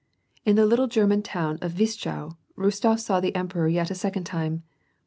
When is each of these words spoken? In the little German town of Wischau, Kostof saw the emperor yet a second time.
In 0.45 0.55
the 0.55 0.65
little 0.65 0.87
German 0.87 1.21
town 1.21 1.59
of 1.61 1.73
Wischau, 1.75 2.35
Kostof 2.57 2.99
saw 2.99 3.19
the 3.19 3.35
emperor 3.35 3.67
yet 3.67 3.91
a 3.91 3.93
second 3.93 4.23
time. 4.23 4.63